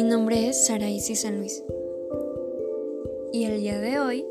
Mi 0.00 0.08
nombre 0.08 0.48
es 0.48 0.64
Saraisi 0.64 1.14
San 1.14 1.40
Luis. 1.40 1.62
Y 3.34 3.44
el 3.44 3.60
día 3.60 3.78
de 3.78 4.00
hoy, 4.00 4.24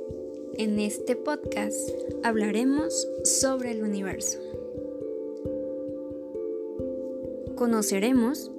en 0.56 0.80
este 0.80 1.16
podcast, 1.16 1.92
hablaremos 2.24 3.08
sobre 3.24 3.70
el 3.70 3.84
universo. 3.84 4.40
Conoceremos 7.54 8.52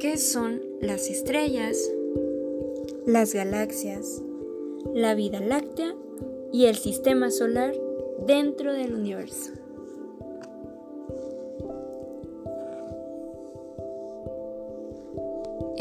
qué 0.00 0.16
son 0.16 0.62
las 0.80 1.08
estrellas, 1.10 1.78
las 3.06 3.34
galaxias, 3.34 4.20
la 4.92 5.14
vida 5.14 5.38
láctea 5.38 5.94
y 6.52 6.64
el 6.66 6.74
sistema 6.74 7.30
solar 7.30 7.72
dentro 8.26 8.72
del 8.72 8.96
universo. 8.96 9.52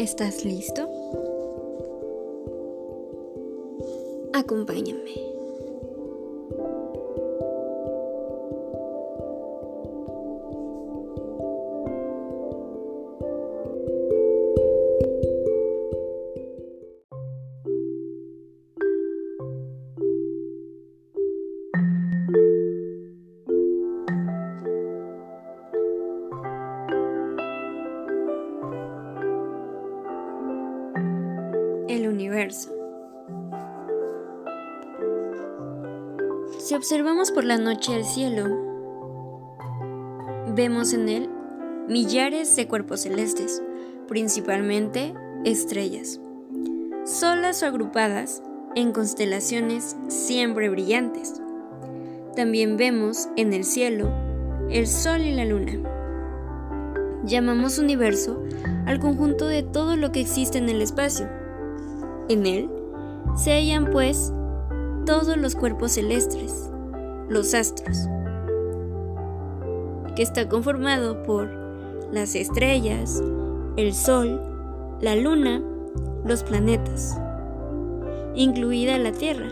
¿Estás 0.03 0.43
listo? 0.43 0.81
Acompáñame. 4.34 5.33
Observamos 36.84 37.31
por 37.31 37.45
la 37.45 37.57
noche 37.57 37.95
el 37.95 38.03
cielo, 38.03 38.43
vemos 40.53 40.91
en 40.91 41.07
él 41.07 41.29
millares 41.87 42.53
de 42.57 42.67
cuerpos 42.67 43.03
celestes, 43.03 43.63
principalmente 44.09 45.13
estrellas, 45.45 46.20
solas 47.05 47.63
o 47.63 47.67
agrupadas 47.67 48.43
en 48.76 48.91
constelaciones 48.91 49.95
siempre 50.09 50.67
brillantes. 50.67 51.41
También 52.35 52.76
vemos 52.76 53.29
en 53.37 53.54
el 53.54 53.63
cielo 53.63 54.11
el 54.70 54.85
sol 54.85 55.21
y 55.21 55.34
la 55.34 55.45
luna. 55.45 55.79
Llamamos 57.23 57.79
universo 57.79 58.43
al 58.85 58.99
conjunto 58.99 59.48
de 59.48 59.63
todo 59.63 59.95
lo 59.95 60.11
que 60.11 60.20
existe 60.20 60.57
en 60.57 60.67
el 60.67 60.81
espacio 60.81 61.29
en 62.27 62.45
él 62.45 62.70
se 63.37 63.54
hallan 63.54 63.89
pues 63.89 64.34
todos 65.06 65.38
los 65.38 65.56
cuerpos 65.56 65.94
celestes, 65.94 66.72
los 67.29 67.53
astros, 67.53 68.07
que 70.16 70.24
está 70.24 70.47
conformado 70.47 71.24
por 71.24 71.50
las 72.12 72.35
estrellas, 72.35 73.22
el 73.78 73.94
sol, 73.94 74.41
la 75.02 75.16
luna, 75.16 75.62
los 76.25 76.44
planetas, 76.44 77.18
incluida 78.35 78.97
la 78.97 79.12
Tierra, 79.12 79.50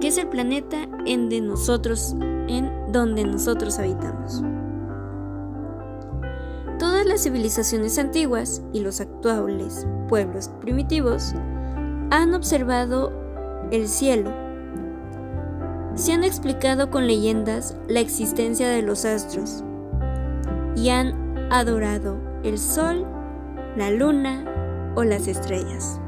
que 0.00 0.08
es 0.08 0.18
el 0.18 0.28
planeta 0.28 0.88
en, 1.06 1.28
de 1.28 1.40
nosotros, 1.40 2.14
en 2.48 2.70
donde 2.92 3.24
nosotros 3.24 3.78
habitamos. 3.78 4.42
Todas 6.78 7.06
las 7.06 7.24
civilizaciones 7.24 7.98
antiguas 7.98 8.62
y 8.72 8.80
los 8.80 9.00
actuales 9.00 9.86
pueblos 10.08 10.48
primitivos 10.60 11.34
han 12.10 12.34
observado 12.34 13.12
el 13.72 13.88
cielo. 13.88 14.47
Se 15.98 16.12
han 16.12 16.22
explicado 16.22 16.90
con 16.90 17.08
leyendas 17.08 17.76
la 17.88 17.98
existencia 17.98 18.68
de 18.68 18.82
los 18.82 19.04
astros 19.04 19.64
y 20.76 20.90
han 20.90 21.12
adorado 21.50 22.20
el 22.44 22.56
sol, 22.56 23.04
la 23.74 23.90
luna 23.90 24.92
o 24.94 25.02
las 25.02 25.26
estrellas. 25.26 26.00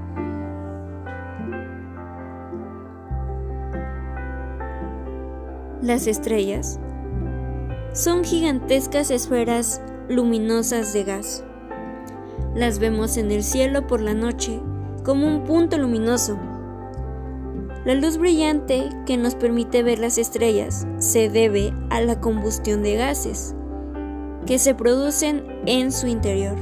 Las 5.82 6.06
estrellas 6.06 6.78
son 7.92 8.22
gigantescas 8.22 9.10
esferas 9.10 9.82
luminosas 10.08 10.92
de 10.92 11.02
gas. 11.02 11.42
Las 12.54 12.78
vemos 12.78 13.16
en 13.16 13.32
el 13.32 13.42
cielo 13.42 13.88
por 13.88 14.00
la 14.00 14.14
noche 14.14 14.60
como 15.02 15.26
un 15.26 15.42
punto 15.42 15.78
luminoso. 15.78 16.38
La 17.84 17.94
luz 17.94 18.18
brillante 18.18 18.90
que 19.06 19.16
nos 19.16 19.34
permite 19.34 19.82
ver 19.82 19.98
las 19.98 20.18
estrellas 20.18 20.86
se 20.98 21.30
debe 21.30 21.72
a 21.88 22.02
la 22.02 22.20
combustión 22.20 22.82
de 22.82 22.96
gases 22.96 23.54
que 24.46 24.58
se 24.58 24.74
producen 24.74 25.44
en 25.64 25.90
su 25.90 26.06
interior. 26.06 26.56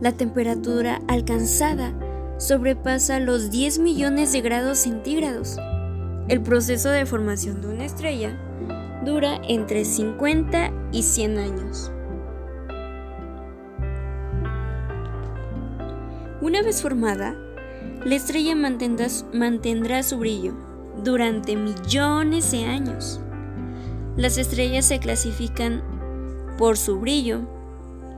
La 0.00 0.10
temperatura 0.12 1.00
alcanzada 1.06 1.92
sobrepasa 2.38 3.20
los 3.20 3.50
10 3.50 3.78
millones 3.78 4.32
de 4.32 4.40
grados 4.40 4.78
centígrados. 4.78 5.56
El 6.26 6.42
proceso 6.42 6.88
de 6.88 7.06
formación 7.06 7.60
de 7.60 7.68
una 7.68 7.84
estrella 7.84 8.36
dura 9.04 9.40
entre 9.48 9.84
50 9.84 10.72
y 10.90 11.02
100 11.02 11.38
años. 11.38 11.92
Una 16.40 16.62
vez 16.62 16.80
formada, 16.80 17.36
la 18.04 18.14
estrella 18.14 18.54
mantendrá, 18.56 20.02
su 20.02 20.18
brillo 20.18 20.54
durante 21.04 21.56
millones 21.56 22.50
de 22.50 22.64
años. 22.64 23.20
Las 24.16 24.38
estrellas 24.38 24.86
se 24.86 24.98
clasifican 24.98 25.82
por 26.58 26.76
su 26.76 26.98
brillo, 26.98 27.40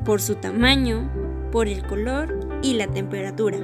por 0.04 0.20
su 0.20 0.37
tamaño, 0.37 1.10
por 1.50 1.69
el 1.69 1.87
color 1.87 2.41
y 2.62 2.75
la 2.75 2.87
temperatura. 2.87 3.59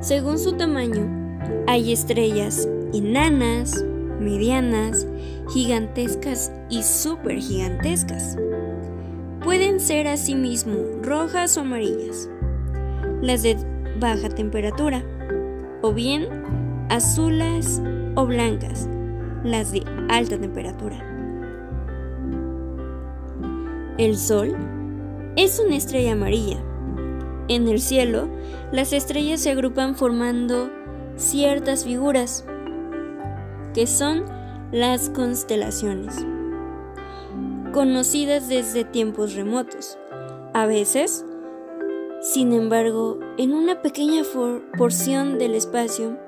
Según 0.00 0.38
su 0.38 0.52
tamaño, 0.52 1.38
hay 1.66 1.92
estrellas 1.92 2.68
enanas, 2.92 3.84
medianas, 4.20 5.06
gigantescas 5.48 6.52
y 6.70 6.82
supergigantescas 6.82 8.36
pueden 9.48 9.80
ser 9.80 10.08
asimismo 10.08 10.74
rojas 11.02 11.56
o 11.56 11.60
amarillas, 11.60 12.28
las 13.22 13.42
de 13.42 13.56
baja 13.98 14.28
temperatura, 14.28 15.02
o 15.82 15.92
bien 15.92 16.26
azules 16.88 17.82
o 18.14 18.26
blancas, 18.26 18.88
las 19.44 19.72
de 19.72 19.82
alta 20.08 20.38
temperatura. 20.38 21.04
El 23.98 24.16
Sol 24.16 24.56
es 25.36 25.60
una 25.64 25.76
estrella 25.76 26.12
amarilla. 26.12 26.58
En 27.48 27.66
el 27.68 27.80
cielo, 27.80 28.28
las 28.72 28.92
estrellas 28.92 29.40
se 29.40 29.50
agrupan 29.50 29.94
formando 29.94 30.70
ciertas 31.16 31.84
figuras, 31.84 32.44
que 33.74 33.86
son 33.86 34.24
las 34.70 35.10
constelaciones 35.10 36.26
conocidas 37.72 38.48
desde 38.48 38.84
tiempos 38.84 39.34
remotos. 39.34 39.98
A 40.54 40.66
veces, 40.66 41.24
sin 42.32 42.52
embargo, 42.52 43.18
en 43.38 43.54
una 43.54 43.80
pequeña 43.80 44.22
porción 44.76 45.38
del 45.38 45.54
espacio 45.54 46.18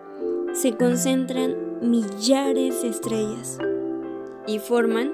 se 0.54 0.74
concentran 0.74 1.54
millares 1.82 2.80
de 2.80 2.88
estrellas 2.88 3.58
y 4.46 4.60
forman 4.60 5.12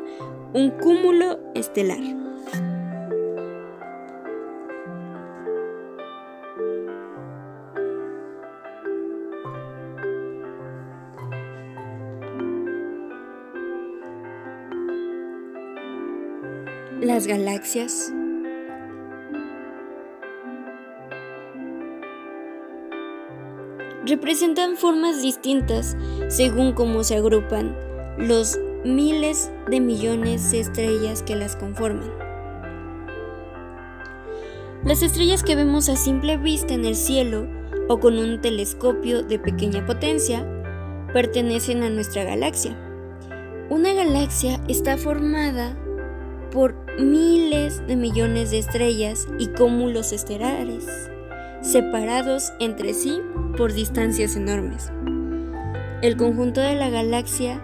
un 0.54 0.70
cúmulo 0.70 1.40
estelar. 1.54 1.98
las 17.00 17.26
galaxias. 17.28 18.15
Representan 24.06 24.76
formas 24.76 25.20
distintas 25.20 25.96
según 26.28 26.74
cómo 26.74 27.02
se 27.02 27.16
agrupan 27.16 27.76
los 28.16 28.56
miles 28.84 29.50
de 29.68 29.80
millones 29.80 30.52
de 30.52 30.60
estrellas 30.60 31.24
que 31.24 31.34
las 31.34 31.56
conforman. 31.56 32.08
Las 34.84 35.02
estrellas 35.02 35.42
que 35.42 35.56
vemos 35.56 35.88
a 35.88 35.96
simple 35.96 36.36
vista 36.36 36.72
en 36.72 36.84
el 36.84 36.94
cielo 36.94 37.48
o 37.88 37.98
con 37.98 38.16
un 38.16 38.40
telescopio 38.40 39.24
de 39.24 39.40
pequeña 39.40 39.84
potencia 39.84 40.46
pertenecen 41.12 41.82
a 41.82 41.90
nuestra 41.90 42.22
galaxia 42.22 42.78
Una 43.70 43.92
galaxia 43.92 44.60
está 44.68 44.98
formada 44.98 45.76
por 46.52 46.76
miles 47.00 47.84
de 47.88 47.96
millones 47.96 48.52
de 48.52 48.58
estrellas 48.58 49.26
y 49.40 49.48
cúmulos 49.48 50.12
estelares, 50.12 50.86
separados 51.60 52.52
entre 52.60 52.94
sí 52.94 53.20
por 53.56 53.72
distancias 53.72 54.36
enormes. 54.36 54.92
El 56.02 56.16
conjunto 56.16 56.60
de 56.60 56.74
la 56.74 56.90
galaxia 56.90 57.60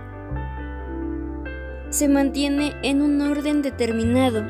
se 1.90 2.08
mantiene 2.08 2.74
en 2.82 3.02
un 3.02 3.20
orden 3.20 3.60
determinado 3.60 4.42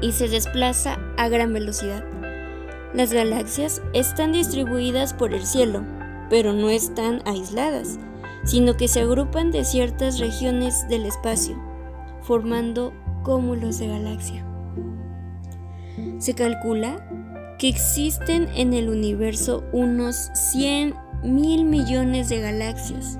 y 0.00 0.12
se 0.12 0.28
desplaza 0.28 0.98
a 1.18 1.28
gran 1.28 1.52
velocidad. 1.52 2.04
Las 2.94 3.12
galaxias 3.12 3.82
están 3.92 4.32
distribuidas 4.32 5.12
por 5.12 5.34
el 5.34 5.44
cielo, 5.44 5.84
pero 6.30 6.52
no 6.52 6.70
están 6.70 7.20
aisladas, 7.26 7.98
sino 8.44 8.76
que 8.76 8.88
se 8.88 9.00
agrupan 9.00 9.50
de 9.50 9.64
ciertas 9.64 10.18
regiones 10.18 10.88
del 10.88 11.04
espacio, 11.04 11.56
formando 12.22 12.92
cúmulos 13.22 13.78
de 13.78 13.88
galaxia. 13.88 14.46
Se 16.18 16.34
calcula 16.34 17.06
que 17.58 17.68
existen 17.68 18.48
en 18.54 18.72
el 18.74 18.88
universo 18.88 19.64
unos 19.72 20.30
100 20.34 20.94
mil 21.22 21.64
millones 21.64 22.28
de 22.28 22.40
galaxias. 22.40 23.18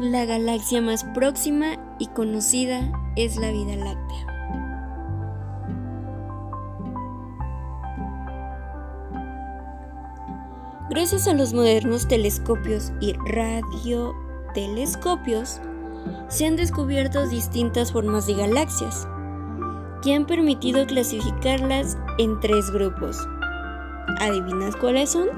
La 0.00 0.24
galaxia 0.24 0.80
más 0.80 1.04
próxima 1.14 1.76
y 1.98 2.06
conocida 2.08 2.90
es 3.16 3.36
la 3.36 3.50
Vida 3.50 3.76
Láctea. 3.76 4.26
Gracias 10.90 11.28
a 11.28 11.34
los 11.34 11.52
modernos 11.52 12.08
telescopios 12.08 12.92
y 13.00 13.12
radiotelescopios, 13.12 15.60
se 16.28 16.46
han 16.46 16.56
descubierto 16.56 17.28
distintas 17.28 17.92
formas 17.92 18.26
de 18.26 18.32
galaxias, 18.34 19.06
que 20.02 20.14
han 20.14 20.26
permitido 20.26 20.86
clasificarlas 20.86 21.98
en 22.18 22.38
tres 22.40 22.70
grupos. 22.70 23.18
¿Adivinas 24.20 24.76
cuáles 24.76 25.10
son? 25.10 25.28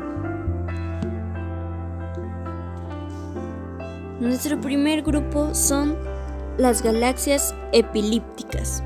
Nuestro 4.21 4.61
primer 4.61 5.03
grupo 5.03 5.55
son 5.55 5.97
las 6.59 6.83
galaxias 6.83 7.55
epilípticas. 7.73 8.83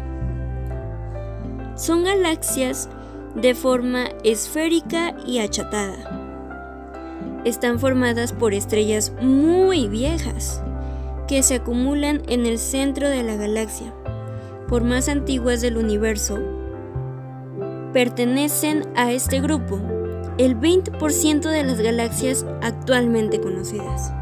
Son 1.74 2.04
galaxias 2.04 2.88
de 3.34 3.54
forma 3.54 4.04
esférica 4.22 5.14
y 5.26 5.40
achatada. 5.40 6.20
Están 7.44 7.80
formadas 7.80 8.32
por 8.32 8.54
estrellas 8.54 9.12
muy 9.20 9.88
viejas 9.88 10.62
que 11.26 11.42
se 11.42 11.56
acumulan 11.56 12.22
en 12.28 12.46
el 12.46 12.58
centro 12.58 13.08
de 13.08 13.22
la 13.22 13.34
galaxia, 13.34 13.92
por 14.74 14.82
más 14.82 15.08
antiguas 15.08 15.60
del 15.60 15.76
universo, 15.76 16.36
pertenecen 17.92 18.82
a 18.96 19.12
este 19.12 19.40
grupo 19.40 19.80
el 20.36 20.58
20% 20.58 21.42
de 21.42 21.62
las 21.62 21.80
galaxias 21.80 22.44
actualmente 22.60 23.40
conocidas. 23.40 24.12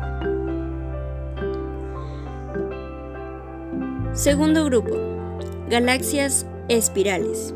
Segundo 4.12 4.66
grupo, 4.66 4.90
galaxias 5.70 6.46
espirales. 6.68 7.54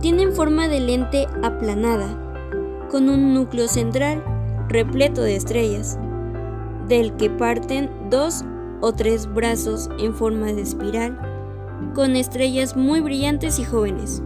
Tienen 0.00 0.32
forma 0.32 0.68
de 0.68 0.78
lente 0.78 1.26
aplanada, 1.42 2.06
con 2.88 3.08
un 3.08 3.34
núcleo 3.34 3.66
central 3.66 4.22
repleto 4.68 5.22
de 5.22 5.34
estrellas 5.34 5.98
del 6.86 7.16
que 7.16 7.30
parten 7.30 7.90
dos 8.10 8.44
o 8.80 8.92
tres 8.92 9.32
brazos 9.32 9.88
en 9.98 10.14
forma 10.14 10.52
de 10.52 10.62
espiral, 10.62 11.18
con 11.94 12.16
estrellas 12.16 12.76
muy 12.76 13.00
brillantes 13.00 13.58
y 13.58 13.64
jóvenes. 13.64 14.22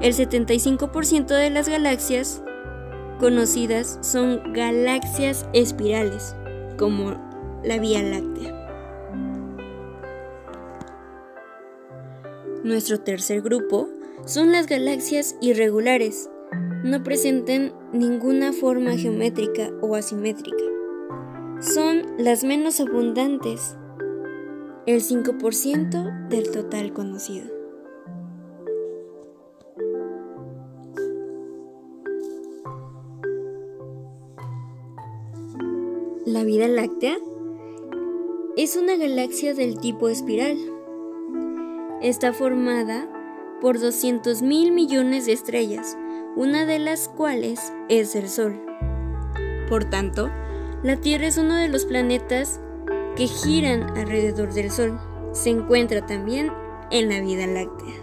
El 0.00 0.14
75% 0.14 1.26
de 1.26 1.50
las 1.50 1.68
galaxias 1.68 2.42
conocidas 3.20 3.98
son 4.00 4.52
galaxias 4.52 5.46
espirales, 5.52 6.34
como 6.76 7.14
la 7.62 7.78
Vía 7.78 8.02
Láctea. 8.02 8.58
Nuestro 12.64 13.00
tercer 13.00 13.42
grupo 13.42 13.88
son 14.24 14.52
las 14.52 14.66
galaxias 14.66 15.36
irregulares. 15.40 16.30
No 16.84 17.02
presentan 17.02 17.72
ninguna 17.92 18.52
forma 18.52 18.96
geométrica 18.96 19.70
o 19.80 19.94
asimétrica 19.94 20.71
son 21.62 22.02
las 22.18 22.42
menos 22.42 22.80
abundantes, 22.80 23.76
el 24.84 25.00
5% 25.00 26.28
del 26.28 26.50
total 26.50 26.92
conocido. 26.92 27.46
La 36.26 36.42
Vida 36.42 36.66
Láctea 36.66 37.16
es 38.56 38.76
una 38.76 38.96
galaxia 38.96 39.54
del 39.54 39.78
tipo 39.78 40.08
espiral. 40.08 40.56
Está 42.00 42.32
formada 42.32 43.08
por 43.60 43.78
200 43.78 44.42
mil 44.42 44.72
millones 44.72 45.26
de 45.26 45.32
estrellas, 45.32 45.96
una 46.34 46.66
de 46.66 46.80
las 46.80 47.08
cuales 47.08 47.72
es 47.88 48.16
el 48.16 48.28
Sol. 48.28 48.60
Por 49.68 49.84
tanto, 49.84 50.28
la 50.82 50.96
Tierra 50.96 51.26
es 51.26 51.38
uno 51.38 51.54
de 51.54 51.68
los 51.68 51.84
planetas 51.84 52.60
que 53.16 53.26
giran 53.26 53.96
alrededor 53.96 54.52
del 54.52 54.70
Sol. 54.70 54.98
Se 55.32 55.50
encuentra 55.50 56.04
también 56.04 56.52
en 56.90 57.08
la 57.08 57.20
Vida 57.20 57.46
Láctea. 57.46 57.94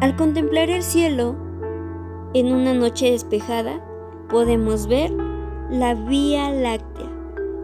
Al 0.00 0.14
contemplar 0.16 0.70
el 0.70 0.82
cielo 0.82 1.34
en 2.34 2.52
una 2.52 2.72
noche 2.72 3.10
despejada, 3.10 3.84
podemos 4.30 4.86
ver 4.86 5.10
la 5.70 5.94
Vía 5.94 6.50
Láctea 6.52 7.10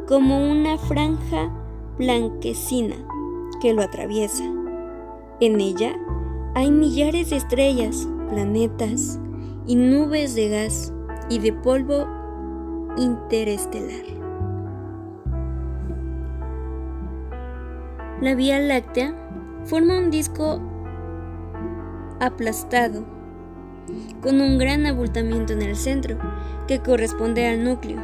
como 0.09 0.51
una 0.51 0.77
franja 0.79 1.51
blanquecina 1.97 2.97
que 3.63 3.73
lo 3.73 3.83
atraviesa. 3.83 4.45
En 5.41 5.61
ella 5.61 5.95
hay 6.55 6.71
millares 6.71 7.31
de 7.31 7.37
estrellas, 7.37 8.09
planetas, 8.29 9.21
y 9.67 9.77
nubes 9.77 10.35
de 10.35 10.49
gas 10.49 10.93
y 11.29 11.39
de 11.39 11.53
polvo 11.53 12.07
interestelar. 12.97 14.05
La 18.21 18.35
Vía 18.35 18.59
Láctea 18.61 19.15
forma 19.65 19.99
un 19.99 20.11
disco 20.11 20.61
aplastado 22.21 23.05
con 24.23 24.41
un 24.41 24.59
gran 24.59 24.87
abultamiento 24.87 25.53
en 25.53 25.63
el 25.63 25.77
centro 25.77 26.17
que 26.67 26.81
corresponde 26.81 27.47
al 27.47 27.65
núcleo, 27.65 28.01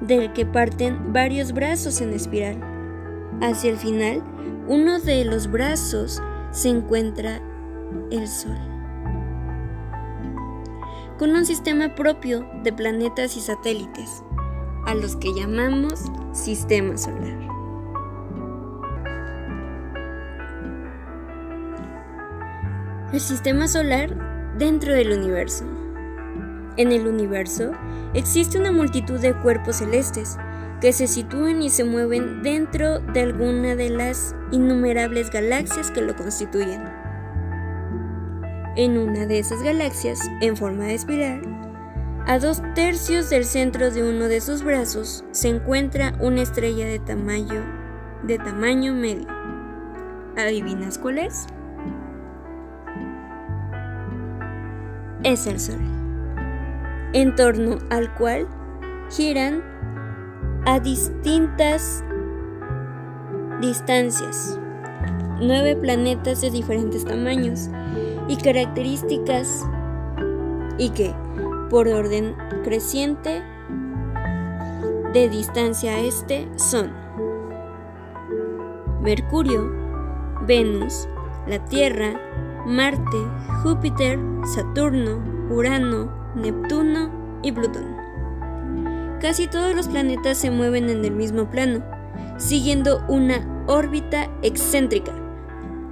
del 0.00 0.32
que 0.32 0.46
parten 0.46 1.12
varios 1.12 1.52
brazos 1.52 2.00
en 2.00 2.12
espiral. 2.12 2.60
Hacia 3.40 3.70
el 3.70 3.76
final, 3.76 4.22
uno 4.66 4.98
de 4.98 5.24
los 5.24 5.50
brazos 5.50 6.22
se 6.50 6.70
encuentra 6.70 7.40
el 8.10 8.26
Sol 8.26 8.73
con 11.18 11.30
un 11.30 11.46
sistema 11.46 11.94
propio 11.94 12.46
de 12.62 12.72
planetas 12.72 13.36
y 13.36 13.40
satélites, 13.40 14.24
a 14.86 14.94
los 14.94 15.16
que 15.16 15.32
llamamos 15.32 16.00
sistema 16.32 16.96
solar. 16.96 17.38
El 23.12 23.20
sistema 23.20 23.68
solar 23.68 24.54
dentro 24.58 24.92
del 24.92 25.12
universo. 25.12 25.64
En 26.76 26.90
el 26.90 27.06
universo 27.06 27.70
existe 28.14 28.58
una 28.58 28.72
multitud 28.72 29.20
de 29.20 29.34
cuerpos 29.34 29.76
celestes 29.76 30.36
que 30.80 30.92
se 30.92 31.06
sitúan 31.06 31.62
y 31.62 31.70
se 31.70 31.84
mueven 31.84 32.42
dentro 32.42 32.98
de 32.98 33.20
alguna 33.20 33.76
de 33.76 33.90
las 33.90 34.34
innumerables 34.50 35.30
galaxias 35.30 35.92
que 35.92 36.02
lo 36.02 36.16
constituyen. 36.16 37.03
En 38.76 38.98
una 38.98 39.26
de 39.26 39.38
esas 39.38 39.62
galaxias, 39.62 40.18
en 40.40 40.56
forma 40.56 40.86
de 40.86 40.94
espiral, 40.94 41.42
a 42.26 42.40
dos 42.40 42.60
tercios 42.74 43.30
del 43.30 43.44
centro 43.44 43.92
de 43.92 44.02
uno 44.02 44.26
de 44.26 44.40
sus 44.40 44.64
brazos 44.64 45.24
se 45.30 45.48
encuentra 45.48 46.12
una 46.18 46.42
estrella 46.42 46.84
de 46.84 46.98
tamaño, 46.98 47.62
de 48.24 48.36
tamaño 48.38 48.92
medio. 48.92 49.28
¿Adivinas 50.36 50.98
cuál 50.98 51.18
es? 51.18 51.46
Es 55.22 55.46
el 55.46 55.60
Sol, 55.60 55.78
en 57.12 57.36
torno 57.36 57.78
al 57.90 58.12
cual 58.14 58.48
giran 59.08 59.62
a 60.66 60.80
distintas 60.80 62.02
distancias 63.60 64.58
nueve 65.40 65.76
planetas 65.76 66.40
de 66.40 66.50
diferentes 66.50 67.04
tamaños 67.04 67.68
y 68.28 68.36
características 68.36 69.64
y 70.78 70.90
que, 70.90 71.14
por 71.70 71.88
orden 71.88 72.34
creciente, 72.64 73.42
de 75.12 75.28
distancia 75.28 75.92
a 75.92 76.00
este 76.00 76.48
son 76.56 76.92
Mercurio, 79.00 79.70
Venus, 80.46 81.06
la 81.46 81.64
Tierra, 81.66 82.14
Marte, 82.66 83.18
Júpiter, 83.62 84.18
Saturno, 84.54 85.22
Urano, 85.50 86.10
Neptuno 86.34 87.40
y 87.42 87.52
Plutón. 87.52 87.96
Casi 89.20 89.46
todos 89.46 89.74
los 89.74 89.88
planetas 89.88 90.38
se 90.38 90.50
mueven 90.50 90.88
en 90.88 91.04
el 91.04 91.12
mismo 91.12 91.48
plano, 91.48 91.82
siguiendo 92.38 93.04
una 93.08 93.64
órbita 93.66 94.30
excéntrica, 94.42 95.12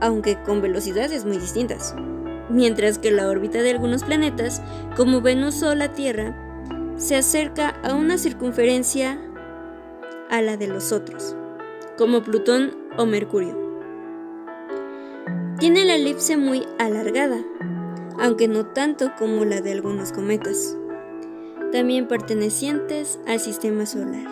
aunque 0.01 0.43
con 0.43 0.61
velocidades 0.61 1.25
muy 1.25 1.39
distintas. 1.39 1.95
Mientras 2.53 2.99
que 2.99 3.11
la 3.11 3.29
órbita 3.29 3.63
de 3.63 3.71
algunos 3.71 4.05
planetas, 4.05 4.61
como 4.95 5.23
Venus 5.23 5.63
o 5.63 5.75
la 5.75 5.93
Tierra, 5.93 6.37
se 6.97 7.17
acerca 7.17 7.71
a 7.83 7.95
una 7.95 8.19
circunferencia 8.19 9.19
a 10.29 10.43
la 10.43 10.59
de 10.59 10.69
los 10.69 10.93
otros, 10.93 11.35
como 11.97 12.23
Plutón 12.23 12.77
o 12.99 13.07
Mercurio. 13.07 13.59
Tiene 15.59 15.87
la 15.87 15.95
elipse 15.95 16.37
muy 16.37 16.67
alargada, 16.79 17.43
aunque 18.21 18.49
no 18.49 18.67
tanto 18.67 19.13
como 19.19 19.47
la 19.47 19.63
de 19.63 19.73
algunos 19.73 20.13
cometas, 20.13 20.77
también 21.73 22.07
pertenecientes 22.07 23.19
al 23.27 23.41
sistema 23.41 23.87
solar. 23.87 24.29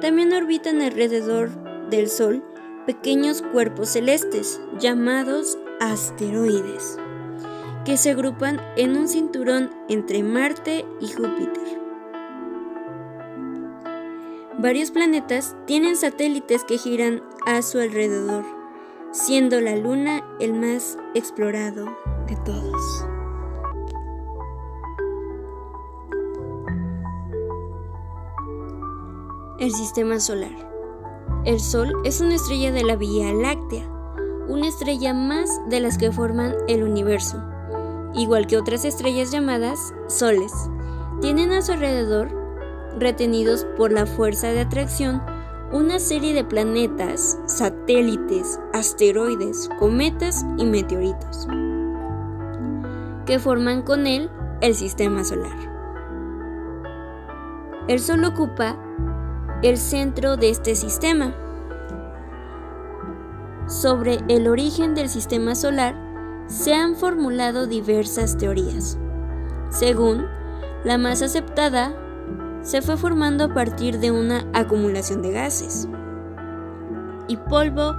También 0.00 0.32
orbitan 0.32 0.80
alrededor 0.80 1.50
del 1.90 2.08
Sol 2.08 2.44
pequeños 2.86 3.42
cuerpos 3.42 3.88
celestes 3.90 4.60
llamados 4.78 5.58
asteroides, 5.82 6.98
que 7.84 7.96
se 7.96 8.10
agrupan 8.10 8.60
en 8.76 8.96
un 8.96 9.08
cinturón 9.08 9.70
entre 9.88 10.22
Marte 10.22 10.86
y 11.00 11.08
Júpiter. 11.08 11.80
Varios 14.58 14.90
planetas 14.90 15.56
tienen 15.66 15.96
satélites 15.96 16.64
que 16.64 16.78
giran 16.78 17.22
a 17.46 17.62
su 17.62 17.80
alrededor, 17.80 18.44
siendo 19.10 19.60
la 19.60 19.76
Luna 19.76 20.24
el 20.38 20.54
más 20.54 20.98
explorado 21.14 21.86
de 22.28 22.36
todos. 22.36 23.06
El 29.58 29.72
Sistema 29.72 30.20
Solar 30.20 30.72
el 31.44 31.58
Sol 31.58 31.92
es 32.04 32.20
una 32.20 32.36
estrella 32.36 32.70
de 32.70 32.84
la 32.84 32.94
Vía 32.94 33.32
Láctea, 33.32 33.84
una 34.48 34.68
estrella 34.68 35.14
más 35.14 35.48
de 35.68 35.80
las 35.80 35.98
que 35.98 36.10
forman 36.10 36.54
el 36.68 36.82
universo, 36.82 37.42
igual 38.14 38.46
que 38.46 38.56
otras 38.56 38.84
estrellas 38.84 39.30
llamadas 39.30 39.94
soles. 40.08 40.52
Tienen 41.20 41.52
a 41.52 41.62
su 41.62 41.72
alrededor, 41.72 42.30
retenidos 42.98 43.66
por 43.76 43.92
la 43.92 44.06
fuerza 44.06 44.48
de 44.48 44.60
atracción, 44.60 45.22
una 45.72 45.98
serie 45.98 46.34
de 46.34 46.44
planetas, 46.44 47.38
satélites, 47.46 48.60
asteroides, 48.74 49.70
cometas 49.78 50.44
y 50.58 50.66
meteoritos, 50.66 51.46
que 53.24 53.38
forman 53.38 53.82
con 53.82 54.06
él 54.06 54.30
el 54.60 54.74
sistema 54.74 55.24
solar. 55.24 55.56
El 57.88 57.98
Sol 57.98 58.24
ocupa 58.24 58.76
el 59.62 59.76
centro 59.76 60.36
de 60.36 60.50
este 60.50 60.74
sistema. 60.74 61.34
Sobre 63.72 64.18
el 64.28 64.48
origen 64.48 64.94
del 64.94 65.08
sistema 65.08 65.54
solar 65.54 65.96
se 66.46 66.74
han 66.74 66.94
formulado 66.94 67.66
diversas 67.66 68.36
teorías. 68.36 68.98
Según 69.70 70.26
la 70.84 70.98
más 70.98 71.22
aceptada, 71.22 71.94
se 72.60 72.82
fue 72.82 72.98
formando 72.98 73.44
a 73.44 73.54
partir 73.54 73.98
de 73.98 74.10
una 74.10 74.44
acumulación 74.52 75.22
de 75.22 75.32
gases 75.32 75.88
y 77.28 77.38
polvo 77.38 77.94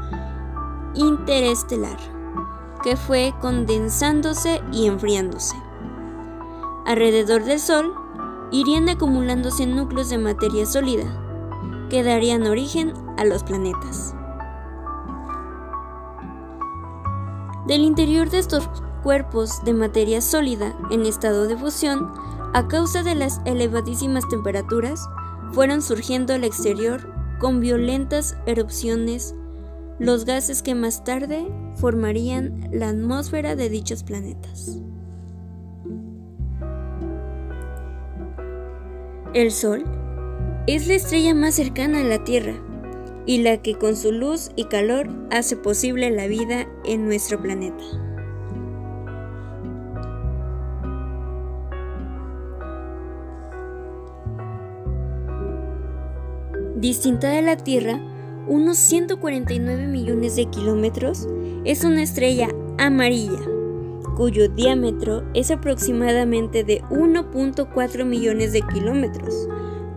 interestelar 0.93 1.97
que 2.83 2.95
fue 2.95 3.33
condensándose 3.41 4.61
y 4.71 4.85
enfriándose. 4.85 5.55
Alrededor 6.85 7.45
del 7.45 7.59
Sol 7.59 7.95
irían 8.51 8.89
acumulándose 8.89 9.65
núcleos 9.65 10.09
de 10.09 10.19
materia 10.19 10.67
sólida, 10.67 11.05
que 11.89 12.03
darían 12.03 12.45
origen 12.45 12.93
a 13.17 13.25
los 13.25 13.43
planetas. 13.43 14.13
Del 17.67 17.81
interior 17.81 18.29
de 18.29 18.39
estos 18.39 18.69
cuerpos 19.03 19.63
de 19.63 19.73
materia 19.73 20.21
sólida 20.21 20.77
en 20.91 21.05
estado 21.05 21.47
de 21.47 21.57
fusión, 21.57 22.11
a 22.53 22.67
causa 22.67 23.03
de 23.03 23.15
las 23.15 23.39
elevadísimas 23.45 24.27
temperaturas, 24.27 25.07
fueron 25.53 25.81
surgiendo 25.81 26.33
al 26.33 26.43
exterior 26.43 27.09
con 27.39 27.61
violentas 27.61 28.35
erupciones 28.45 29.35
los 29.99 30.25
gases 30.25 30.61
que 30.61 30.75
más 30.75 31.03
tarde 31.03 31.47
formarían 31.75 32.69
la 32.71 32.89
atmósfera 32.89 33.55
de 33.55 33.69
dichos 33.69 34.03
planetas. 34.03 34.79
El 39.33 39.51
Sol 39.51 39.85
es 40.67 40.87
la 40.87 40.95
estrella 40.95 41.33
más 41.33 41.55
cercana 41.55 42.01
a 42.01 42.03
la 42.03 42.23
Tierra 42.23 42.55
y 43.25 43.41
la 43.41 43.61
que 43.61 43.75
con 43.75 43.95
su 43.95 44.11
luz 44.11 44.51
y 44.55 44.65
calor 44.65 45.09
hace 45.31 45.55
posible 45.55 46.09
la 46.11 46.27
vida 46.27 46.67
en 46.85 47.05
nuestro 47.05 47.41
planeta. 47.41 47.83
Distinta 56.75 57.29
de 57.29 57.41
la 57.41 57.55
Tierra, 57.55 57.97
unos 58.45 58.77
149 58.77 59.87
millones 59.87 60.35
de 60.35 60.47
kilómetros, 60.47 61.29
es 61.63 61.85
una 61.85 62.03
estrella 62.03 62.49
amarilla, 62.77 63.39
cuyo 64.17 64.49
diámetro 64.49 65.23
es 65.33 65.49
aproximadamente 65.49 66.65
de 66.65 66.81
1.4 66.89 68.03
millones 68.03 68.51
de 68.51 68.61
kilómetros, 68.63 69.47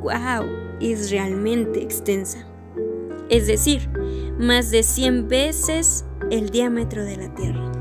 wow, 0.00 0.47
es 0.80 1.11
realmente 1.11 1.83
extensa. 1.83 2.47
Es 3.28 3.47
decir, 3.47 3.88
más 4.38 4.71
de 4.71 4.83
100 4.83 5.28
veces 5.28 6.04
el 6.30 6.50
diámetro 6.50 7.04
de 7.04 7.16
la 7.16 7.35
Tierra. 7.35 7.73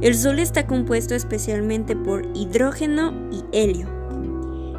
El 0.00 0.14
Sol 0.14 0.38
está 0.38 0.66
compuesto 0.66 1.14
especialmente 1.14 1.96
por 1.96 2.26
hidrógeno 2.34 3.12
y 3.30 3.44
helio. 3.52 3.88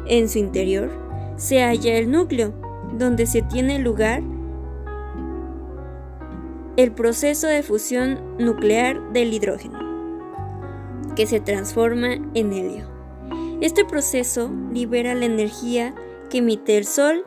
En 0.06 0.28
su 0.28 0.38
interior 0.38 0.90
se 1.36 1.62
halla 1.62 1.96
el 1.96 2.10
núcleo, 2.10 2.54
donde 2.96 3.26
se 3.26 3.42
tiene 3.42 3.78
lugar 3.78 4.22
el 6.76 6.92
proceso 6.92 7.46
de 7.48 7.62
fusión 7.62 8.20
nuclear 8.38 9.12
del 9.12 9.32
hidrógeno, 9.32 9.78
que 11.16 11.26
se 11.26 11.40
transforma 11.40 12.14
en 12.34 12.52
helio. 12.52 12.88
Este 13.60 13.84
proceso 13.84 14.50
libera 14.72 15.14
la 15.14 15.24
energía 15.24 15.94
que 16.30 16.38
emite 16.38 16.76
el 16.76 16.84
Sol 16.84 17.24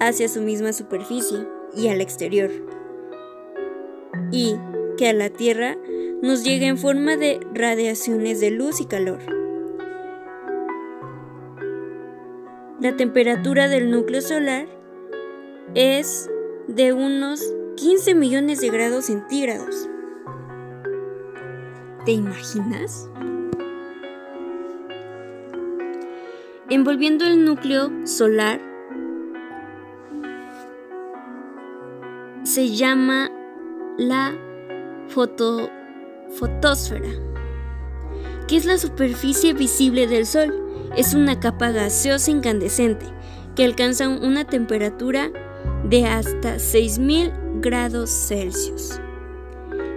hacia 0.00 0.28
su 0.28 0.40
misma 0.40 0.72
superficie 0.72 1.53
y 1.76 1.88
al 1.88 2.00
exterior, 2.00 2.50
y 4.30 4.56
que 4.96 5.08
a 5.08 5.12
la 5.12 5.30
Tierra 5.30 5.76
nos 6.22 6.44
llega 6.44 6.66
en 6.66 6.78
forma 6.78 7.16
de 7.16 7.40
radiaciones 7.52 8.40
de 8.40 8.50
luz 8.50 8.80
y 8.80 8.86
calor. 8.86 9.18
La 12.80 12.96
temperatura 12.96 13.68
del 13.68 13.90
núcleo 13.90 14.20
solar 14.20 14.66
es 15.74 16.30
de 16.68 16.92
unos 16.92 17.40
15 17.76 18.14
millones 18.14 18.60
de 18.60 18.70
grados 18.70 19.06
centígrados. 19.06 19.88
¿Te 22.04 22.12
imaginas? 22.12 23.08
envolviendo 26.74 27.24
el 27.24 27.44
núcleo 27.44 27.90
solar, 28.04 28.60
se 32.54 32.70
llama 32.70 33.32
la 33.98 34.32
fotosfera, 35.08 35.70
que 38.46 38.56
es 38.56 38.64
la 38.64 38.78
superficie 38.78 39.54
visible 39.54 40.06
del 40.06 40.24
Sol. 40.24 40.54
Es 40.96 41.14
una 41.14 41.40
capa 41.40 41.72
gaseosa 41.72 42.30
incandescente 42.30 43.06
que 43.56 43.64
alcanza 43.64 44.08
una 44.08 44.44
temperatura 44.44 45.32
de 45.82 46.06
hasta 46.06 46.60
6000 46.60 47.32
grados 47.60 48.10
Celsius. 48.10 49.00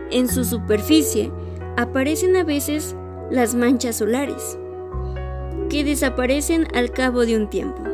En 0.09 0.27
su 0.27 0.43
superficie 0.43 1.31
aparecen 1.75 2.35
a 2.37 2.43
veces 2.43 2.95
las 3.29 3.53
manchas 3.53 3.97
solares, 3.97 4.57
que 5.69 5.83
desaparecen 5.83 6.65
al 6.73 6.89
cabo 6.89 7.23
de 7.23 7.37
un 7.37 7.51
tiempo. 7.51 7.86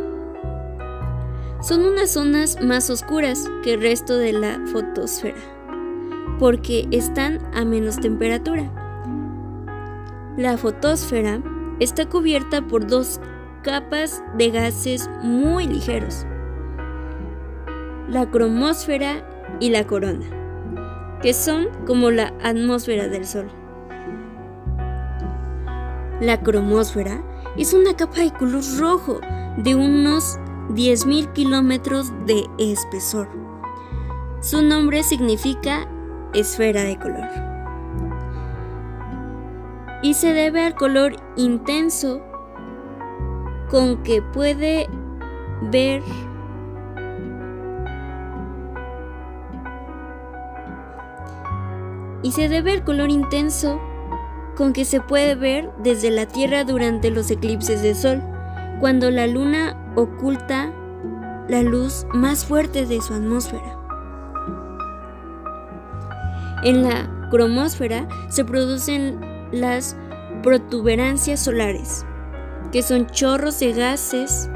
Son 1.63 1.85
unas 1.85 2.11
zonas 2.11 2.61
más 2.61 2.89
oscuras 2.89 3.49
que 3.63 3.75
el 3.75 3.81
resto 3.81 4.17
de 4.17 4.33
la 4.33 4.59
fotosfera, 4.65 5.39
porque 6.37 6.89
están 6.91 7.39
a 7.53 7.63
menos 7.63 8.01
temperatura. 8.01 8.69
La 10.35 10.57
fotosfera 10.57 11.41
está 11.79 12.05
cubierta 12.09 12.67
por 12.67 12.85
dos 12.85 13.21
capas 13.63 14.21
de 14.37 14.51
gases 14.51 15.09
muy 15.21 15.65
ligeros, 15.65 16.25
la 18.09 18.29
cromósfera 18.29 19.25
y 19.61 19.69
la 19.69 19.87
corona, 19.87 20.25
que 21.21 21.33
son 21.33 21.67
como 21.87 22.11
la 22.11 22.33
atmósfera 22.43 23.07
del 23.07 23.25
Sol. 23.25 23.49
La 26.19 26.41
cromósfera 26.41 27.23
es 27.55 27.73
una 27.73 27.95
capa 27.95 28.19
de 28.19 28.31
color 28.31 28.63
rojo 28.77 29.21
de 29.55 29.75
unos 29.75 30.37
10.000 30.69 31.33
kilómetros 31.33 32.11
de 32.25 32.45
espesor. 32.57 33.29
Su 34.41 34.61
nombre 34.61 35.03
significa 35.03 35.87
esfera 36.33 36.83
de 36.83 36.97
color. 36.97 37.29
Y 40.01 40.15
se 40.15 40.33
debe 40.33 40.65
al 40.65 40.75
color 40.75 41.15
intenso 41.37 42.21
con 43.69 44.03
que 44.03 44.21
puede 44.21 44.89
ver 45.71 46.03
y 52.21 52.31
se 52.31 52.49
debe 52.49 52.71
al 52.71 52.83
color 52.83 53.09
intenso 53.09 53.79
con 54.55 54.73
que 54.73 54.85
se 54.85 55.01
puede 55.01 55.35
ver 55.35 55.71
desde 55.79 56.09
la 56.09 56.25
Tierra 56.25 56.63
durante 56.63 57.11
los 57.11 57.29
eclipses 57.29 57.81
de 57.81 57.95
Sol, 57.95 58.21
cuando 58.79 59.11
la 59.11 59.27
Luna 59.27 59.75
oculta 59.95 60.71
la 61.47 61.61
luz 61.61 62.05
más 62.13 62.45
fuerte 62.45 62.85
de 62.85 63.01
su 63.01 63.13
atmósfera. 63.13 63.79
En 66.63 66.83
la 66.83 67.27
cromósfera 67.29 68.07
se 68.29 68.45
producen 68.45 69.19
las 69.51 69.97
protuberancias 70.41 71.39
solares, 71.41 72.05
que 72.71 72.81
son 72.81 73.07
chorros 73.07 73.59
de 73.59 73.73
gases 73.73 74.49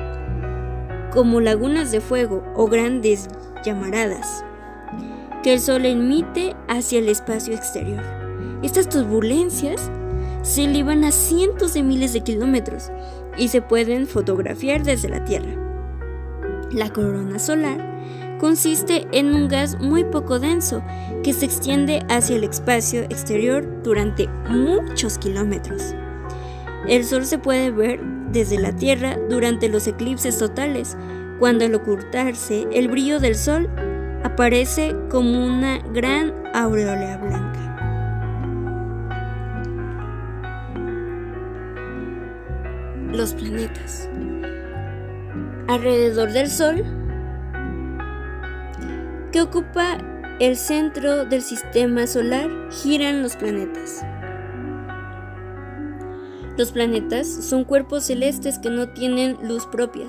como 1.11 1.41
lagunas 1.41 1.91
de 1.91 2.01
fuego 2.01 2.43
o 2.55 2.67
grandes 2.67 3.27
llamaradas 3.63 4.43
que 5.43 5.53
el 5.53 5.59
Sol 5.59 5.85
emite 5.85 6.55
hacia 6.67 6.99
el 6.99 7.09
espacio 7.09 7.53
exterior. 7.53 8.03
Estas 8.63 8.89
turbulencias 8.89 9.89
se 10.41 10.65
elevan 10.65 11.03
a 11.03 11.11
cientos 11.11 11.73
de 11.73 11.83
miles 11.83 12.13
de 12.13 12.21
kilómetros 12.21 12.89
y 13.37 13.49
se 13.49 13.61
pueden 13.61 14.07
fotografiar 14.07 14.83
desde 14.83 15.09
la 15.09 15.23
Tierra. 15.23 15.53
La 16.71 16.91
corona 16.91 17.39
solar 17.39 18.37
consiste 18.39 19.07
en 19.11 19.33
un 19.33 19.47
gas 19.47 19.79
muy 19.79 20.03
poco 20.03 20.39
denso 20.39 20.83
que 21.23 21.33
se 21.33 21.45
extiende 21.45 22.05
hacia 22.09 22.35
el 22.35 22.43
espacio 22.43 23.03
exterior 23.03 23.83
durante 23.83 24.27
muchos 24.49 25.17
kilómetros. 25.17 25.95
El 26.87 27.03
Sol 27.03 27.25
se 27.25 27.37
puede 27.39 27.71
ver 27.71 27.99
desde 28.31 28.59
la 28.59 28.71
Tierra 28.73 29.17
durante 29.29 29.69
los 29.69 29.87
eclipses 29.87 30.37
totales, 30.37 30.97
cuando 31.39 31.65
al 31.65 31.75
ocultarse 31.75 32.67
el 32.71 32.87
brillo 32.87 33.19
del 33.19 33.35
Sol 33.35 33.69
aparece 34.23 34.95
como 35.09 35.45
una 35.45 35.79
gran 35.93 36.33
aureola 36.53 37.17
blanca. 37.17 37.66
Los 43.17 43.33
planetas. 43.33 44.07
Alrededor 45.67 46.31
del 46.31 46.49
Sol, 46.49 46.85
que 49.31 49.41
ocupa 49.41 49.97
el 50.39 50.55
centro 50.55 51.25
del 51.25 51.41
sistema 51.41 52.05
solar, 52.05 52.47
giran 52.69 53.23
los 53.23 53.35
planetas. 53.35 54.05
Los 56.57 56.71
planetas 56.71 57.27
son 57.27 57.63
cuerpos 57.65 58.03
celestes 58.05 58.59
que 58.59 58.69
no 58.69 58.89
tienen 58.89 59.37
luz 59.41 59.65
propia, 59.65 60.05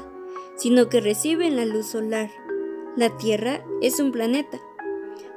sino 0.56 0.90
que 0.90 1.00
reciben 1.00 1.56
la 1.56 1.64
luz 1.64 1.87
solar 1.87 2.28
la 2.98 3.16
Tierra 3.16 3.62
es 3.80 4.00
un 4.00 4.11
planeta. 4.11 4.59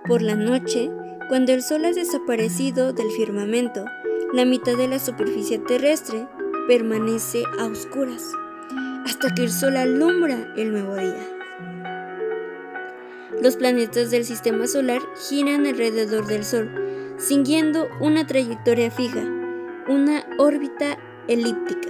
Por 0.08 0.24
la 0.24 0.36
noche, 0.36 0.90
cuando 1.30 1.54
el 1.54 1.62
Sol 1.62 1.86
ha 1.86 1.92
desaparecido 1.92 2.92
del 2.92 3.12
firmamento, 3.12 3.86
la 4.34 4.46
mitad 4.46 4.76
de 4.76 4.88
la 4.88 4.98
superficie 4.98 5.60
terrestre 5.60 6.28
permanece 6.68 7.44
a 7.60 7.66
oscuras, 7.66 8.24
hasta 9.06 9.34
que 9.34 9.44
el 9.44 9.52
Sol 9.52 9.78
alumbra 9.78 10.54
el 10.56 10.72
nuevo 10.72 10.96
día. 10.96 11.28
Los 13.42 13.56
planetas 13.56 14.12
del 14.12 14.26
sistema 14.26 14.68
solar 14.68 15.02
giran 15.30 15.66
alrededor 15.66 16.28
del 16.28 16.44
Sol, 16.44 16.70
siguiendo 17.18 17.88
una 18.00 18.28
trayectoria 18.28 18.92
fija, 18.92 19.24
una 19.88 20.26
órbita 20.38 20.98
elíptica, 21.28 21.90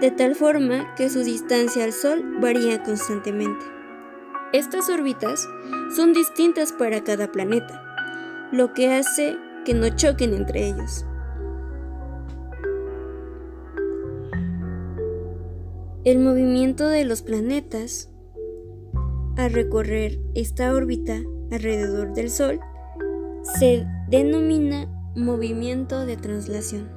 de 0.00 0.10
tal 0.10 0.34
forma 0.34 0.94
que 0.94 1.10
su 1.10 1.20
distancia 1.20 1.84
al 1.84 1.92
Sol 1.92 2.22
varía 2.40 2.82
constantemente. 2.82 3.64
Estas 4.52 4.88
órbitas 4.88 5.46
son 5.94 6.12
distintas 6.12 6.72
para 6.72 7.02
cada 7.02 7.32
planeta, 7.32 7.82
lo 8.52 8.72
que 8.72 8.92
hace 8.92 9.36
que 9.64 9.74
no 9.74 9.88
choquen 9.90 10.32
entre 10.32 10.68
ellos. 10.68 11.04
El 16.08 16.20
movimiento 16.20 16.88
de 16.88 17.04
los 17.04 17.20
planetas 17.20 18.08
al 19.36 19.52
recorrer 19.52 20.18
esta 20.34 20.72
órbita 20.72 21.20
alrededor 21.50 22.14
del 22.14 22.30
Sol 22.30 22.60
se 23.58 23.86
denomina 24.08 24.90
movimiento 25.14 26.06
de 26.06 26.16
traslación. 26.16 26.88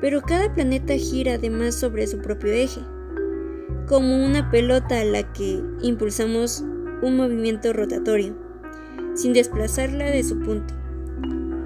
Pero 0.00 0.22
cada 0.22 0.54
planeta 0.54 0.94
gira 0.94 1.34
además 1.34 1.74
sobre 1.74 2.06
su 2.06 2.20
propio 2.20 2.52
eje 2.52 2.82
como 3.88 4.24
una 4.24 4.48
pelota 4.48 5.00
a 5.00 5.04
la 5.04 5.32
que 5.32 5.60
impulsamos 5.82 6.60
un 7.02 7.16
movimiento 7.16 7.72
rotatorio, 7.72 8.36
sin 9.16 9.32
desplazarla 9.32 10.04
de 10.04 10.22
su 10.22 10.38
punto. 10.38 10.72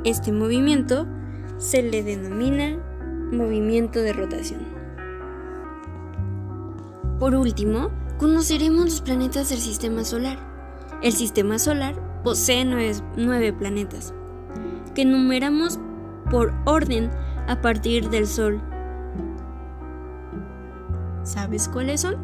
Este 0.03 0.33
movimiento 0.33 1.07
se 1.59 1.83
le 1.83 2.03
denomina 2.03 2.83
movimiento 3.33 4.01
de 4.01 4.15
rotación. 4.15 4.78
Por 7.19 7.35
último, 7.35 7.91
conoceremos 8.19 8.85
los 8.85 9.01
planetas 9.01 9.49
del 9.49 9.59
Sistema 9.59 10.05
Solar. 10.05 10.39
El 11.03 11.13
Sistema 11.13 11.59
Solar 11.59 11.95
posee 12.23 12.65
nueve, 12.65 13.53
planetas, 13.53 14.15
que 14.95 15.05
numeramos 15.05 15.79
por 16.31 16.53
orden 16.67 17.11
a 17.47 17.61
partir 17.61 18.11
del 18.11 18.27
Sol 18.27 18.61
¿Sabes 21.29 21.69
cuáles 21.69 22.01
son? 22.01 22.17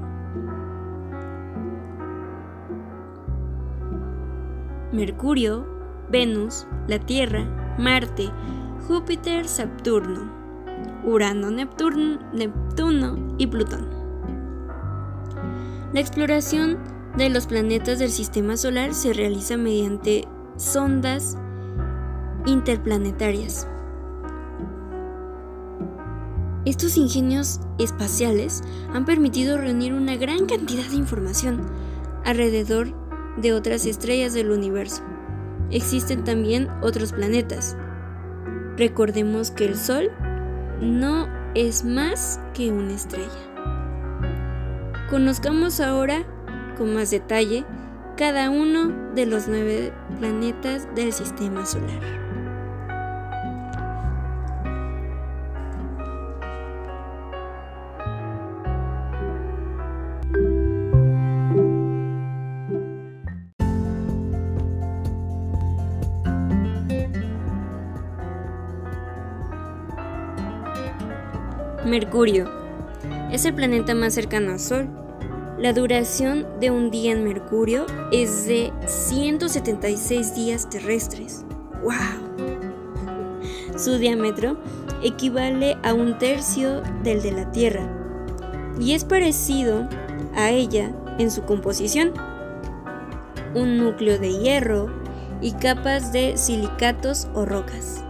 Mercurio, 4.92 5.66
Venus, 6.10 6.66
la 6.88 6.98
Tierra, 6.98 7.44
Marte, 7.78 8.30
Júpiter, 8.88 9.46
Saturno, 9.46 10.32
Urano, 11.04 11.50
Neptuno, 11.50 12.18
Neptuno 12.32 13.34
y 13.36 13.46
Plutón. 13.46 13.93
La 15.94 16.00
exploración 16.00 16.78
de 17.16 17.30
los 17.30 17.46
planetas 17.46 17.98
del 17.98 18.10
Sistema 18.10 18.58
Solar 18.58 18.92
se 18.92 19.14
realiza 19.14 19.56
mediante 19.56 20.28
sondas 20.56 21.38
interplanetarias 22.44 23.66
estos 26.64 26.96
ingenios 26.96 27.60
espaciales 27.78 28.62
han 28.92 29.04
permitido 29.04 29.58
reunir 29.58 29.92
una 29.92 30.16
gran 30.16 30.46
cantidad 30.46 30.84
de 30.86 30.96
información 30.96 31.66
alrededor 32.24 32.88
de 33.36 33.52
otras 33.52 33.84
estrellas 33.84 34.32
del 34.32 34.50
universo. 34.50 35.02
Existen 35.70 36.24
también 36.24 36.68
otros 36.82 37.12
planetas. 37.12 37.76
Recordemos 38.78 39.50
que 39.50 39.66
el 39.66 39.76
Sol 39.76 40.10
no 40.80 41.28
es 41.54 41.84
más 41.84 42.40
que 42.54 42.70
una 42.70 42.94
estrella. 42.94 43.53
Conozcamos 45.10 45.80
ahora 45.80 46.24
con 46.78 46.94
más 46.94 47.10
detalle 47.10 47.64
cada 48.16 48.50
uno 48.50 49.12
de 49.14 49.26
los 49.26 49.48
nueve 49.48 49.92
planetas 50.18 50.88
del 50.94 51.12
Sistema 51.12 51.66
Solar. 51.66 52.00
Mercurio. 71.84 72.63
Es 73.34 73.44
el 73.46 73.54
planeta 73.54 73.96
más 73.96 74.14
cercano 74.14 74.52
al 74.52 74.60
Sol. 74.60 74.88
La 75.58 75.72
duración 75.72 76.46
de 76.60 76.70
un 76.70 76.92
día 76.92 77.10
en 77.10 77.24
Mercurio 77.24 77.84
es 78.12 78.46
de 78.46 78.72
176 78.86 80.36
días 80.36 80.70
terrestres. 80.70 81.44
¡Wow! 81.82 82.46
Su 83.76 83.98
diámetro 83.98 84.56
equivale 85.02 85.76
a 85.82 85.94
un 85.94 86.16
tercio 86.16 86.82
del 87.02 87.22
de 87.22 87.32
la 87.32 87.50
Tierra. 87.50 87.82
y 88.78 88.92
es 88.92 89.04
parecido 89.04 89.88
a 90.36 90.50
ella 90.50 90.92
en 91.18 91.32
su 91.32 91.42
composición. 91.42 92.12
Un 93.52 93.78
núcleo 93.78 94.16
de 94.16 94.32
hierro 94.38 94.92
y 95.40 95.54
capas 95.54 96.12
de 96.12 96.36
silicatos 96.36 97.26
o 97.34 97.44
rocas. 97.44 98.04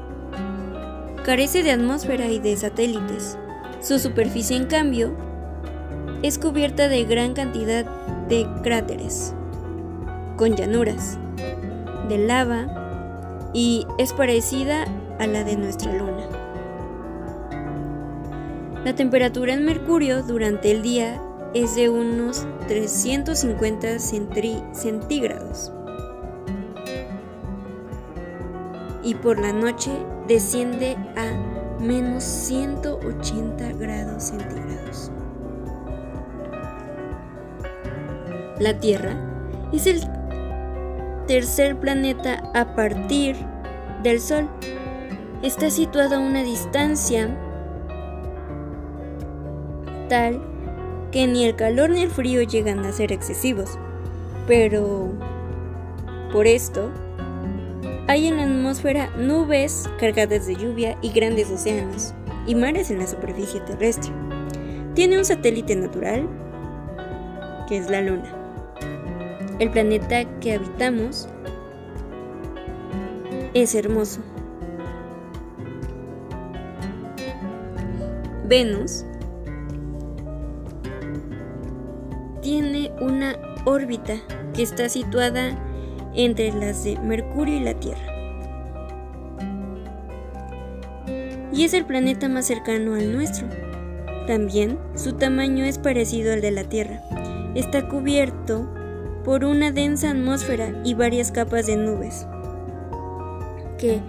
Carece 1.24 1.62
de 1.62 1.70
atmósfera 1.70 2.26
y 2.26 2.40
de 2.40 2.58
satélites. 2.58 3.38
Su 3.84 3.98
superficie, 3.98 4.56
en 4.56 4.64
cambio, 4.64 5.14
es 6.22 6.38
cubierta 6.38 6.88
de 6.88 7.04
gran 7.04 7.34
cantidad 7.34 7.84
de 8.28 8.48
cráteres, 8.62 9.34
con 10.38 10.56
llanuras, 10.56 11.18
de 12.08 12.16
lava 12.16 13.50
y 13.52 13.86
es 13.98 14.14
parecida 14.14 14.86
a 15.18 15.26
la 15.26 15.44
de 15.44 15.58
nuestra 15.58 15.92
luna. 15.92 16.26
La 18.86 18.94
temperatura 18.94 19.52
en 19.52 19.66
Mercurio 19.66 20.22
durante 20.22 20.70
el 20.70 20.80
día 20.80 21.20
es 21.52 21.76
de 21.76 21.90
unos 21.90 22.46
350 22.68 23.98
centígrados 23.98 25.70
y 29.02 29.14
por 29.14 29.38
la 29.38 29.52
noche 29.52 29.90
desciende 30.26 30.96
a 31.16 31.53
menos 31.84 32.24
180 32.24 33.72
grados 33.74 34.22
centígrados. 34.24 35.10
La 38.58 38.78
Tierra 38.78 39.16
es 39.72 39.86
el 39.86 40.00
tercer 41.26 41.78
planeta 41.78 42.42
a 42.54 42.74
partir 42.74 43.36
del 44.02 44.20
Sol. 44.20 44.48
Está 45.42 45.70
situado 45.70 46.16
a 46.16 46.20
una 46.20 46.42
distancia 46.42 47.28
tal 50.08 50.40
que 51.10 51.26
ni 51.26 51.44
el 51.44 51.56
calor 51.56 51.90
ni 51.90 52.02
el 52.02 52.10
frío 52.10 52.42
llegan 52.42 52.84
a 52.84 52.92
ser 52.92 53.12
excesivos. 53.12 53.78
Pero 54.46 55.12
por 56.32 56.46
esto, 56.46 56.90
hay 58.06 58.26
en 58.26 58.36
la 58.36 58.44
atmósfera 58.44 59.08
nubes 59.16 59.88
cargadas 59.98 60.46
de 60.46 60.56
lluvia 60.56 60.98
y 61.00 61.10
grandes 61.10 61.50
océanos 61.50 62.14
y 62.46 62.54
mares 62.54 62.90
en 62.90 62.98
la 62.98 63.06
superficie 63.06 63.60
terrestre. 63.60 64.12
Tiene 64.94 65.18
un 65.18 65.24
satélite 65.24 65.74
natural, 65.74 66.28
que 67.66 67.78
es 67.78 67.90
la 67.90 68.02
Luna. 68.02 68.30
El 69.58 69.70
planeta 69.70 70.24
que 70.40 70.52
habitamos 70.54 71.28
es 73.54 73.74
hermoso. 73.74 74.20
Venus 78.46 79.06
tiene 82.42 82.92
una 83.00 83.36
órbita 83.64 84.16
que 84.52 84.62
está 84.62 84.90
situada 84.90 85.56
entre 86.14 86.52
las 86.52 86.84
de 86.84 86.98
Mercurio 86.98 87.56
y 87.56 87.60
la 87.60 87.74
Tierra. 87.74 88.14
Y 91.52 91.64
es 91.64 91.74
el 91.74 91.84
planeta 91.84 92.28
más 92.28 92.46
cercano 92.46 92.94
al 92.94 93.12
nuestro. 93.12 93.46
También 94.26 94.78
su 94.94 95.12
tamaño 95.12 95.64
es 95.64 95.78
parecido 95.78 96.32
al 96.32 96.40
de 96.40 96.50
la 96.50 96.64
Tierra. 96.64 97.00
Está 97.54 97.88
cubierto 97.88 98.68
por 99.24 99.44
una 99.44 99.70
densa 99.70 100.10
atmósfera 100.10 100.72
y 100.84 100.94
varias 100.94 101.30
capas 101.30 101.66
de 101.66 101.76
nubes, 101.76 102.26
que, 103.78 104.00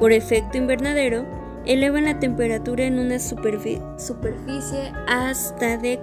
por 0.00 0.12
efecto 0.12 0.58
invernadero, 0.58 1.24
elevan 1.64 2.04
la 2.04 2.18
temperatura 2.18 2.84
en 2.84 2.98
una 2.98 3.18
superficie 3.18 4.92
hasta 5.06 5.78
de 5.78 6.00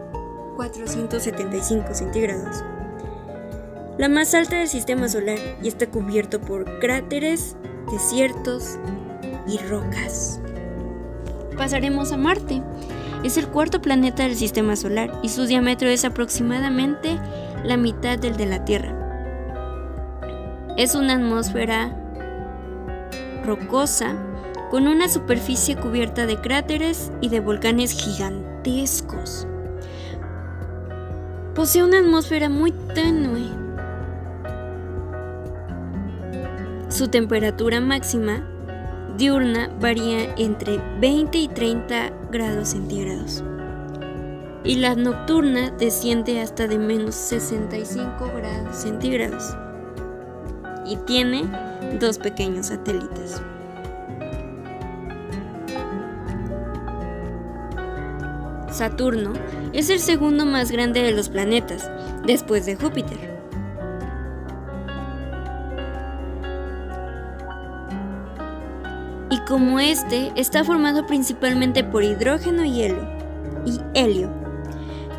475 0.55 1.93
centígrados. 1.93 2.63
La 4.01 4.09
más 4.09 4.33
alta 4.33 4.57
del 4.57 4.67
sistema 4.67 5.07
solar 5.07 5.37
y 5.61 5.67
está 5.67 5.85
cubierto 5.85 6.41
por 6.41 6.79
cráteres, 6.79 7.55
desiertos 7.91 8.79
y 9.47 9.59
rocas. 9.59 10.41
Pasaremos 11.55 12.11
a 12.11 12.17
Marte. 12.17 12.63
Es 13.23 13.37
el 13.37 13.47
cuarto 13.47 13.79
planeta 13.79 14.23
del 14.23 14.35
sistema 14.35 14.75
solar 14.75 15.11
y 15.21 15.29
su 15.29 15.45
diámetro 15.45 15.87
es 15.87 16.03
aproximadamente 16.03 17.19
la 17.63 17.77
mitad 17.77 18.17
del 18.17 18.37
de 18.37 18.47
la 18.47 18.65
Tierra. 18.65 18.97
Es 20.77 20.95
una 20.95 21.13
atmósfera 21.13 21.95
rocosa 23.45 24.15
con 24.71 24.87
una 24.87 25.09
superficie 25.09 25.75
cubierta 25.75 26.25
de 26.25 26.37
cráteres 26.37 27.11
y 27.21 27.29
de 27.29 27.39
volcanes 27.39 27.91
gigantescos. 27.91 29.45
Posee 31.53 31.83
una 31.83 31.99
atmósfera 31.99 32.49
muy 32.49 32.71
tenue. 32.95 33.61
Su 37.01 37.07
temperatura 37.07 37.81
máxima 37.81 38.43
diurna 39.17 39.75
varía 39.79 40.35
entre 40.37 40.77
20 40.99 41.35
y 41.35 41.47
30 41.47 42.11
grados 42.31 42.67
centígrados 42.67 43.43
y 44.63 44.75
la 44.75 44.93
nocturna 44.93 45.71
desciende 45.71 46.41
hasta 46.41 46.67
de 46.67 46.77
menos 46.77 47.15
65 47.15 48.31
grados 48.35 48.75
centígrados 48.75 49.57
y 50.85 50.95
tiene 50.97 51.45
dos 51.99 52.19
pequeños 52.19 52.67
satélites. 52.67 53.41
Saturno 58.69 59.33
es 59.73 59.89
el 59.89 59.97
segundo 59.97 60.45
más 60.45 60.69
grande 60.69 61.01
de 61.01 61.13
los 61.13 61.29
planetas, 61.29 61.89
después 62.27 62.67
de 62.67 62.75
Júpiter. 62.75 63.30
Como 69.51 69.81
este 69.81 70.31
está 70.37 70.63
formado 70.63 71.05
principalmente 71.05 71.83
por 71.83 72.05
hidrógeno 72.05 72.63
y 72.63 72.83
helio, 72.83 73.05
y 73.65 73.81
helio, 73.93 74.31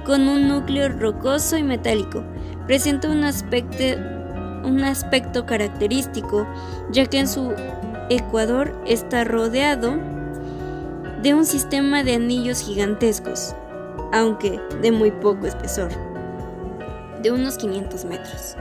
con 0.07 0.27
un 0.27 0.49
núcleo 0.49 0.88
rocoso 0.88 1.59
y 1.59 1.62
metálico, 1.62 2.25
presenta 2.66 3.11
un 3.11 3.25
aspecto, 3.25 3.85
un 4.64 4.83
aspecto 4.85 5.45
característico, 5.45 6.49
ya 6.90 7.05
que 7.05 7.18
en 7.18 7.29
su 7.29 7.53
ecuador 8.09 8.75
está 8.87 9.25
rodeado 9.25 9.99
de 11.23 11.35
un 11.35 11.45
sistema 11.45 12.03
de 12.03 12.14
anillos 12.14 12.62
gigantescos, 12.62 13.55
aunque 14.14 14.59
de 14.81 14.92
muy 14.92 15.11
poco 15.11 15.47
espesor, 15.47 15.90
de 17.23 17.33
unos 17.33 17.59
500 17.59 18.07
metros, 18.07 18.57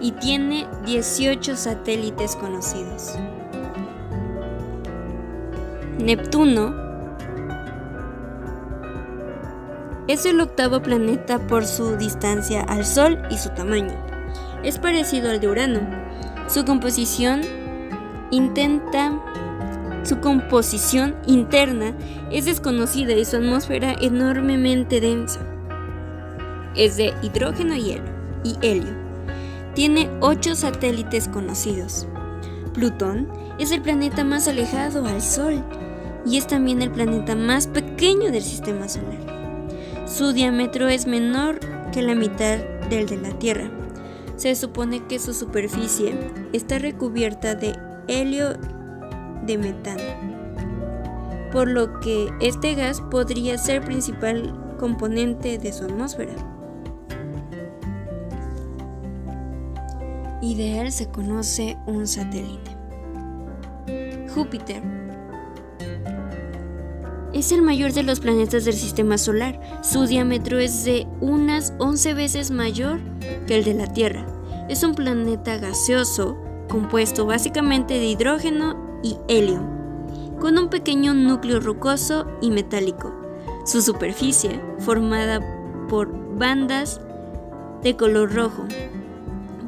y 0.00 0.12
tiene 0.12 0.68
18 0.86 1.56
satélites 1.56 2.36
conocidos. 2.36 3.18
Neptuno 5.98 6.74
es 10.06 10.24
el 10.26 10.40
octavo 10.40 10.80
planeta 10.80 11.44
por 11.48 11.66
su 11.66 11.96
distancia 11.96 12.62
al 12.62 12.86
Sol 12.86 13.20
y 13.30 13.36
su 13.36 13.50
tamaño. 13.50 13.94
Es 14.62 14.78
parecido 14.78 15.28
al 15.28 15.40
de 15.40 15.48
Urano. 15.48 15.80
Su 16.48 16.64
composición 16.64 17.40
intenta 18.30 19.12
su 20.04 20.20
composición 20.20 21.16
interna 21.26 21.92
es 22.30 22.44
desconocida 22.44 23.12
y 23.14 23.24
su 23.24 23.36
atmósfera 23.36 23.96
enormemente 24.00 25.00
densa. 25.00 25.40
Es 26.76 26.96
de 26.96 27.12
hidrógeno 27.22 27.74
y 27.74 27.90
helio. 27.90 28.12
Y 28.44 28.56
helio. 28.62 28.94
Tiene 29.74 30.08
ocho 30.20 30.54
satélites 30.54 31.26
conocidos. 31.28 32.06
Plutón 32.72 33.28
es 33.58 33.72
el 33.72 33.82
planeta 33.82 34.22
más 34.22 34.46
alejado 34.46 35.04
al 35.04 35.20
Sol 35.20 35.62
y 36.26 36.36
es 36.36 36.46
también 36.46 36.82
el 36.82 36.90
planeta 36.90 37.34
más 37.34 37.66
pequeño 37.66 38.30
del 38.30 38.42
sistema 38.42 38.88
solar. 38.88 39.38
Su 40.06 40.32
diámetro 40.32 40.88
es 40.88 41.06
menor 41.06 41.60
que 41.92 42.02
la 42.02 42.14
mitad 42.14 42.58
del 42.88 43.06
de 43.06 43.16
la 43.18 43.38
Tierra. 43.38 43.70
Se 44.36 44.54
supone 44.54 45.06
que 45.06 45.18
su 45.18 45.34
superficie 45.34 46.14
está 46.52 46.78
recubierta 46.78 47.54
de 47.54 47.74
helio 48.06 48.54
de 49.46 49.58
metano, 49.58 50.02
por 51.52 51.68
lo 51.68 52.00
que 52.00 52.30
este 52.40 52.74
gas 52.74 53.00
podría 53.10 53.58
ser 53.58 53.84
principal 53.84 54.76
componente 54.78 55.58
de 55.58 55.72
su 55.72 55.84
atmósfera. 55.84 56.34
Y 60.40 60.54
de 60.54 60.80
él 60.80 60.92
se 60.92 61.08
conoce 61.08 61.76
un 61.86 62.06
satélite. 62.06 62.76
Júpiter 64.32 64.97
es 67.38 67.52
el 67.52 67.62
mayor 67.62 67.92
de 67.92 68.02
los 68.02 68.18
planetas 68.18 68.64
del 68.64 68.74
sistema 68.74 69.16
solar. 69.16 69.60
Su 69.82 70.06
diámetro 70.06 70.58
es 70.58 70.84
de 70.84 71.06
unas 71.20 71.72
11 71.78 72.14
veces 72.14 72.50
mayor 72.50 73.00
que 73.46 73.58
el 73.58 73.64
de 73.64 73.74
la 73.74 73.92
Tierra. 73.92 74.26
Es 74.68 74.82
un 74.82 74.94
planeta 74.94 75.56
gaseoso 75.56 76.36
compuesto 76.68 77.26
básicamente 77.26 77.94
de 77.94 78.06
hidrógeno 78.06 79.00
y 79.02 79.16
helio, 79.28 79.62
con 80.40 80.58
un 80.58 80.68
pequeño 80.68 81.14
núcleo 81.14 81.60
rocoso 81.60 82.26
y 82.42 82.50
metálico. 82.50 83.14
Su 83.64 83.82
superficie, 83.82 84.60
formada 84.80 85.40
por 85.88 86.12
bandas 86.36 87.00
de 87.82 87.96
color 87.96 88.34
rojo, 88.34 88.64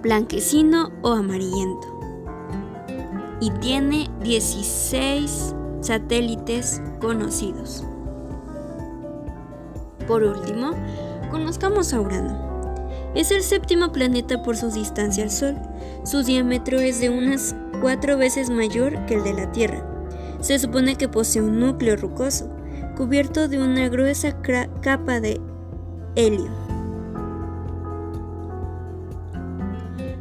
blanquecino 0.03 0.91
o 1.03 1.13
amarillento. 1.13 1.87
Y 3.41 3.51
tiene 3.53 4.11
16 4.23 5.55
satélites 5.81 6.81
conocidos. 7.01 7.85
Por 10.07 10.23
último, 10.23 10.73
conozcamos 11.31 11.93
a 11.95 12.01
Urano. 12.01 12.51
Es 13.15 13.31
el 13.31 13.43
séptimo 13.43 13.93
planeta 13.93 14.43
por 14.43 14.57
su 14.57 14.71
distancia 14.71 15.25
al 15.25 15.31
Sol. 15.31 15.57
Su 16.05 16.23
diámetro 16.23 16.79
es 16.79 17.01
de 17.01 17.11
unas 17.11 17.55
cuatro 17.81 18.17
veces 18.17 18.51
mayor 18.51 19.07
que 19.07 19.15
el 19.15 19.25
de 19.25 19.35
la 19.35 19.53
Tierra. 19.53 19.87
Se 20.41 20.59
supone 20.59 20.97
que 20.97 21.09
posee 21.09 21.43
un 21.43 21.61
núcleo 21.61 21.97
rucoso, 21.97 22.51
cubierto 22.97 23.49
de 23.49 23.59
una 23.59 23.89
gruesa 23.89 24.37
capa 24.81 25.21
de 25.21 25.41
helio. 26.15 26.51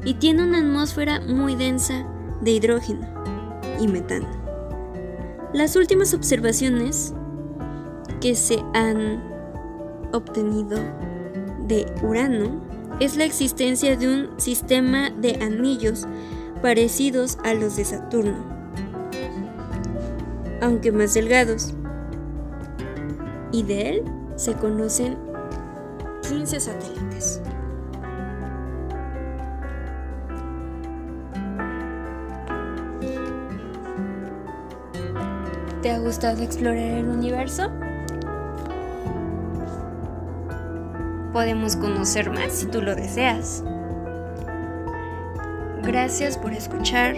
Y 0.03 0.13
tiene 0.15 0.43
una 0.43 0.59
atmósfera 0.59 1.21
muy 1.21 1.55
densa 1.55 2.07
de 2.41 2.51
hidrógeno 2.51 3.07
y 3.79 3.87
metano. 3.87 4.38
Las 5.53 5.75
últimas 5.75 6.13
observaciones 6.13 7.13
que 8.21 8.35
se 8.35 8.59
han 8.75 9.23
obtenido 10.13 10.77
de 11.67 11.91
Urano 12.03 12.61
es 12.99 13.17
la 13.17 13.23
existencia 13.23 13.97
de 13.97 14.07
un 14.07 14.39
sistema 14.39 15.09
de 15.09 15.39
anillos 15.41 16.05
parecidos 16.61 17.39
a 17.43 17.55
los 17.55 17.77
de 17.77 17.85
Saturno, 17.85 18.45
aunque 20.61 20.91
más 20.91 21.15
delgados. 21.15 21.73
Y 23.51 23.63
de 23.63 23.89
él 23.89 24.03
se 24.35 24.53
conocen 24.53 25.17
15 26.29 26.59
satélites. 26.59 27.38
¿Te 35.89 35.95
ha 35.95 35.97
gustado 35.97 36.43
explorar 36.43 36.77
el 36.77 37.09
universo? 37.09 37.71
podemos 41.33 41.75
conocer 41.75 42.29
más 42.29 42.53
si 42.53 42.67
tú 42.67 42.79
lo 42.83 42.95
deseas. 42.95 43.63
Gracias 45.81 46.37
por 46.37 46.53
escuchar. 46.53 47.15